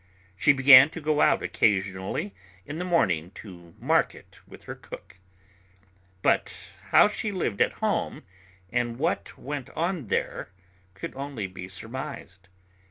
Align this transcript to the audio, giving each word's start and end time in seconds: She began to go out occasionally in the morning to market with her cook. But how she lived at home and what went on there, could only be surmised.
She 0.35 0.51
began 0.51 0.89
to 0.97 0.99
go 0.99 1.21
out 1.21 1.43
occasionally 1.43 2.33
in 2.65 2.79
the 2.79 2.83
morning 2.83 3.29
to 3.35 3.75
market 3.77 4.39
with 4.47 4.63
her 4.63 4.73
cook. 4.73 5.17
But 6.23 6.73
how 6.89 7.07
she 7.07 7.31
lived 7.31 7.61
at 7.61 7.73
home 7.85 8.23
and 8.71 8.97
what 8.97 9.37
went 9.37 9.69
on 9.75 10.07
there, 10.07 10.49
could 10.95 11.13
only 11.13 11.45
be 11.45 11.67
surmised. 11.67 12.49